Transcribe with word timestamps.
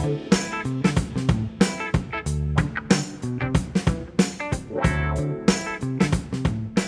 Bye. 0.00 0.29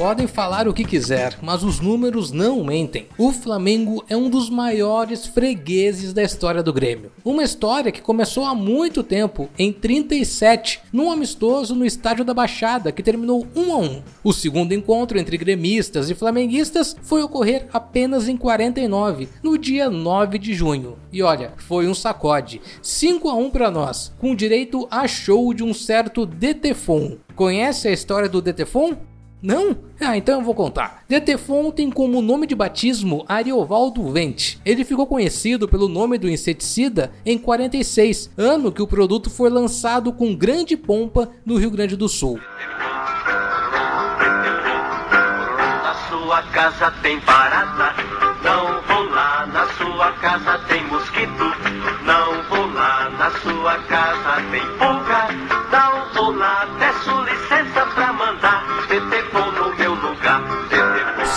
Podem 0.00 0.26
falar 0.26 0.66
o 0.66 0.72
que 0.72 0.82
quiser, 0.82 1.36
mas 1.42 1.62
os 1.62 1.78
números 1.78 2.32
não 2.32 2.64
mentem. 2.64 3.06
O 3.18 3.30
Flamengo 3.32 4.02
é 4.08 4.16
um 4.16 4.30
dos 4.30 4.48
maiores 4.48 5.26
fregueses 5.26 6.14
da 6.14 6.22
história 6.22 6.62
do 6.62 6.72
Grêmio. 6.72 7.12
Uma 7.22 7.42
história 7.42 7.92
que 7.92 8.00
começou 8.00 8.46
há 8.46 8.54
muito 8.54 9.02
tempo, 9.02 9.50
em 9.58 9.70
37, 9.70 10.80
num 10.90 11.10
amistoso 11.10 11.74
no 11.74 11.84
Estádio 11.84 12.24
da 12.24 12.32
Baixada, 12.32 12.90
que 12.90 13.02
terminou 13.02 13.46
1 13.54 13.72
a 13.74 13.76
1. 13.76 14.02
O 14.24 14.32
segundo 14.32 14.72
encontro 14.72 15.18
entre 15.18 15.36
gremistas 15.36 16.08
e 16.08 16.14
flamenguistas 16.14 16.96
foi 17.02 17.22
ocorrer 17.22 17.66
apenas 17.70 18.26
em 18.26 18.38
49, 18.38 19.28
no 19.42 19.58
dia 19.58 19.90
9 19.90 20.38
de 20.38 20.54
junho. 20.54 20.96
E 21.12 21.22
olha, 21.22 21.52
foi 21.58 21.86
um 21.86 21.94
sacode. 21.94 22.62
5 22.80 23.28
a 23.28 23.34
1 23.34 23.50
para 23.50 23.70
nós, 23.70 24.14
com 24.18 24.34
direito 24.34 24.88
a 24.90 25.06
show 25.06 25.52
de 25.52 25.62
um 25.62 25.74
certo 25.74 26.24
Detefon. 26.24 27.18
Conhece 27.36 27.86
a 27.86 27.92
história 27.92 28.30
do 28.30 28.40
Detefon? 28.40 29.09
Não? 29.42 29.74
Ah, 29.98 30.16
então 30.16 30.40
eu 30.40 30.44
vou 30.44 30.54
contar. 30.54 31.02
Detefon 31.08 31.70
tem 31.70 31.90
como 31.90 32.20
nome 32.20 32.46
de 32.46 32.54
batismo 32.54 33.24
Ariovaldo 33.26 34.10
Vente. 34.10 34.60
Ele 34.64 34.84
ficou 34.84 35.06
conhecido 35.06 35.66
pelo 35.66 35.88
nome 35.88 36.18
do 36.18 36.28
inseticida 36.28 37.10
em 37.24 37.38
46, 37.38 38.30
ano 38.36 38.70
que 38.70 38.82
o 38.82 38.86
produto 38.86 39.30
foi 39.30 39.48
lançado 39.48 40.12
com 40.12 40.34
grande 40.34 40.76
pompa 40.76 41.30
no 41.44 41.56
Rio 41.56 41.70
Grande 41.70 41.96
do 41.96 42.08
Sul. 42.08 42.38
Na 45.82 45.94
sua 46.08 46.42
casa 46.52 46.92
tem 47.02 47.18
parada, 47.20 47.94
não 48.44 48.82
vou 48.82 49.14
lá. 49.14 49.46
Na 49.46 49.66
sua 49.68 50.12
casa 50.12 50.58
tem 50.68 50.84
mosquito, 50.86 51.44
não 52.04 52.42
vou 52.48 52.66
lá. 52.74 53.08
Na 53.18 53.30
sua 53.40 53.78
casa 53.84 54.42
tem 54.50 54.66
pulga, 54.78 55.28
não 55.72 56.14
vou 56.14 56.36
lá. 56.36 56.59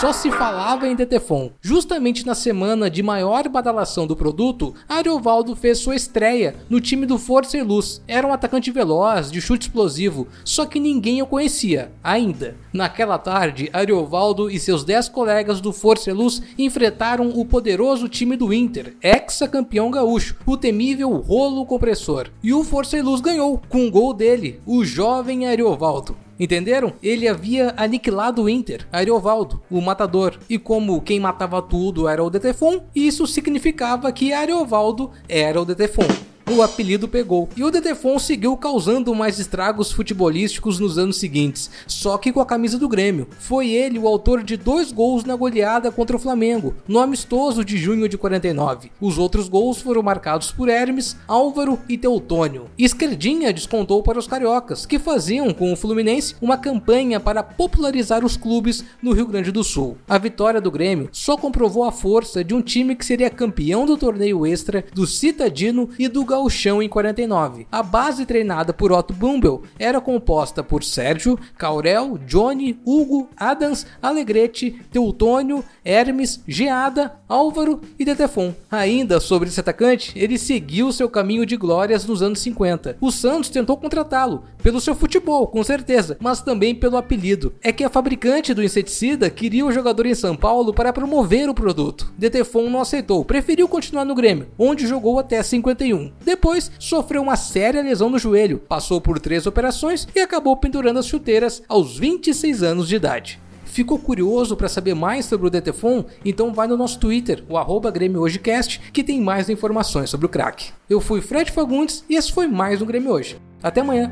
Só 0.04 0.12
se 0.12 0.30
falava 0.30 0.86
em 0.86 0.98
Detefon. 0.98 1.52
Justamente 1.62 2.26
na 2.26 2.36
semana 2.36 2.90
de 2.90 3.02
maior 3.02 3.48
badalação 3.48 4.06
do 4.06 4.18
produto, 4.18 4.76
Ariovaldo 4.90 5.56
fez 5.56 5.78
sua 5.78 5.96
estreia 5.96 6.58
no 6.70 6.82
time 6.82 7.06
do 7.06 7.18
Força 7.18 7.58
e 7.58 7.64
Luz. 7.64 8.04
Era 8.06 8.28
um 8.28 8.34
atacante 8.34 8.70
veloz, 8.70 9.32
de 9.32 9.40
chute 9.40 9.68
explosivo, 9.68 10.28
só 10.44 10.66
que 10.66 10.78
ninguém 10.78 11.22
o 11.22 11.26
conhecia, 11.26 11.94
ainda. 12.04 12.58
Naquela 12.74 13.18
tarde, 13.18 13.70
Ariovaldo 13.72 14.52
e 14.52 14.60
seus 14.60 14.84
10 14.84 15.08
colegas 15.08 15.62
do 15.62 15.72
Força 15.72 16.10
e 16.10 16.14
Luz 16.14 16.42
enfrentaram 16.58 17.30
o 17.30 17.46
poderoso 17.46 18.10
time 18.10 18.36
do 18.36 18.54
Inter, 18.54 18.98
ex-campeão 19.02 19.90
gaúcho, 19.90 20.36
o 20.46 20.58
temível 20.58 21.12
Rolo 21.16 21.66
Compressor. 21.66 22.28
E 22.44 22.54
o 22.54 22.62
Força 22.66 22.98
e 22.98 23.02
Luz 23.02 23.22
ganhou, 23.22 23.62
com 23.70 23.86
um 23.86 23.90
gol 23.90 24.14
dele, 24.14 24.60
o 24.66 24.84
jovem 24.84 25.48
Ariovaldo. 25.48 26.18
Entenderam? 26.44 26.92
Ele 27.02 27.26
havia 27.26 27.74
aniquilado 27.78 28.44
o 28.44 28.50
Inter, 28.50 28.86
Ariovaldo, 28.92 29.62
o 29.72 29.80
matador. 29.80 30.38
E 30.50 30.60
como 30.60 31.00
quem 31.00 31.18
matava 31.18 31.62
tudo 31.62 32.06
era 32.06 32.22
o 32.22 32.30
Detefon, 32.30 32.84
isso 32.94 33.26
significava 33.26 34.12
que 34.12 34.34
Ariovaldo 34.34 35.10
era 35.30 35.62
o 35.62 35.64
Detefon. 35.64 36.33
O 36.52 36.62
apelido 36.62 37.08
pegou. 37.08 37.48
E 37.56 37.64
o 37.64 37.72
Detefon 37.72 38.20
seguiu 38.20 38.56
causando 38.58 39.16
mais 39.16 39.40
estragos 39.40 39.92
futebolísticos 39.92 40.78
nos 40.78 40.98
anos 40.98 41.18
seguintes, 41.18 41.70
só 41.88 42.18
que 42.18 42.34
com 42.34 42.42
a 42.42 42.46
camisa 42.46 42.78
do 42.78 42.90
Grêmio. 42.90 43.28
Foi 43.40 43.70
ele 43.70 43.98
o 43.98 44.08
autor 44.08 44.44
de 44.44 44.58
dois 44.58 44.92
gols 44.92 45.24
na 45.24 45.36
goleada 45.36 45.90
contra 45.90 46.18
o 46.18 46.20
Flamengo, 46.20 46.76
no 46.88 47.00
amistoso 47.00 47.64
de 47.64 47.78
junho 47.78 48.10
de 48.10 48.18
49. 48.18 48.92
Os 49.00 49.18
outros 49.18 49.48
gols 49.48 49.82
foram 49.82 50.04
marcados 50.04 50.52
por 50.52 50.68
Hermes, 50.68 51.16
Álvaro 51.28 51.80
e 51.88 51.98
Teutônio. 51.98 52.66
Esquerdinha 52.78 53.54
descontou 53.54 54.04
para 54.04 54.20
os 54.20 54.28
cariocas, 54.28 54.86
que 54.86 55.00
faziam 55.00 55.54
com 55.54 55.72
o 55.72 55.78
Fluminense 55.78 56.36
uma 56.42 56.58
campanha 56.58 57.20
para 57.22 57.42
popularizar 57.42 58.26
os 58.26 58.36
clubes 58.36 58.84
no 59.02 59.14
Rio 59.14 59.28
Grande 59.28 59.52
do 59.52 59.64
Sul. 59.64 59.98
A 60.08 60.18
vitória 60.18 60.60
do 60.60 60.72
Grêmio 60.72 61.10
só 61.12 61.38
comprovou 61.38 61.86
a 61.86 61.92
força 61.92 62.44
de 62.44 62.54
um 62.54 62.62
time 62.62 62.96
que 62.96 63.06
seria 63.06 63.30
campeão 63.30 63.86
do 63.86 63.98
torneio 63.98 64.46
extra, 64.46 64.84
do 64.94 65.08
Citadino 65.08 65.90
e 65.98 66.08
do 66.08 66.33
Gauchão 66.34 66.82
em 66.82 66.90
49. 66.90 67.68
A 67.72 67.84
base 67.84 68.26
treinada 68.26 68.74
por 68.74 68.92
Otto 68.92 69.14
Bumbel 69.14 69.62
era 69.78 70.02
composta 70.02 70.64
por 70.64 70.84
Sérgio, 70.84 71.38
Caurel, 71.56 72.18
Johnny, 72.26 72.80
Hugo, 72.84 73.30
Adams, 73.38 73.86
Alegrete, 74.02 74.82
Teutônio, 74.92 75.64
Hermes, 75.86 76.42
Geada, 76.48 77.14
Álvaro 77.30 77.82
e 78.00 78.04
Detefon. 78.04 78.52
Ainda 78.72 79.20
sobre 79.20 79.48
esse 79.48 79.60
atacante, 79.60 80.12
ele 80.18 80.40
seguiu 80.40 80.92
seu 80.92 81.08
caminho 81.08 81.46
de 81.46 81.56
glórias 81.56 82.04
nos 82.04 82.24
anos 82.24 82.40
50. 82.40 82.98
O 83.00 83.12
Santos 83.12 83.50
tentou 83.50 83.78
contratá-lo, 83.78 84.44
pelo 84.64 84.82
seu 84.82 84.96
futebol, 84.96 85.46
com 85.46 85.64
certeza, 85.64 86.18
mas 86.20 86.42
também 86.42 86.74
pelo 86.74 86.98
apelido. 86.98 87.54
É 87.62 87.72
que 87.72 87.84
a 87.84 87.90
fabricante 87.90 88.56
do 88.56 88.64
inseticida 88.64 89.30
queria 89.30 89.66
o 89.66 89.72
jogador 89.72 90.08
em 90.08 90.16
São 90.16 90.36
Paulo 90.36 90.74
para 90.74 90.94
promover 90.94 91.48
o 91.48 91.54
produto. 91.54 92.12
Detefon 92.18 92.70
não 92.72 92.82
aceitou, 92.82 93.24
preferiu 93.24 93.68
continuar 93.68 94.06
no 94.06 94.16
Grêmio, 94.16 94.48
onde 94.58 94.88
jogou 94.88 95.20
até 95.20 95.44
51. 95.44 96.12
Depois, 96.24 96.72
sofreu 96.80 97.22
uma 97.22 97.36
séria 97.36 97.82
lesão 97.82 98.10
no 98.10 98.20
joelho, 98.20 98.60
passou 98.60 99.02
por 99.02 99.20
três 99.20 99.46
operações 99.46 100.08
e 100.16 100.20
acabou 100.20 100.56
pendurando 100.58 101.00
as 101.00 101.08
chuteiras 101.08 101.62
aos 101.68 101.98
26 101.98 102.64
anos 102.64 102.88
de 102.88 102.96
idade. 102.96 103.40
Ficou 103.66 103.98
curioso 103.98 104.56
para 104.56 104.70
saber 104.70 104.94
mais 104.94 105.26
sobre 105.26 105.48
o 105.48 105.50
Detefon? 105.50 106.06
Então 106.24 106.54
vai 106.54 106.68
no 106.68 106.78
nosso 106.78 107.00
Twitter, 107.00 107.44
o 107.50 107.58
arroba 107.58 107.90
Grêmio 107.90 108.22
Hojecast, 108.22 108.80
que 108.92 109.04
tem 109.04 109.20
mais 109.20 109.50
informações 109.50 110.12
sobre 110.12 110.28
o 110.28 110.30
crack. 110.30 110.72
Eu 110.88 111.02
fui 111.02 111.22
Fred 111.22 111.52
Fagundes 111.52 112.06
e 112.08 112.16
esse 112.16 112.32
foi 112.32 112.48
mais 112.48 112.84
um 112.84 112.86
Grêmio 112.86 113.12
Hoje. 113.12 113.38
Até 113.64 113.82
amanhã! 113.82 114.12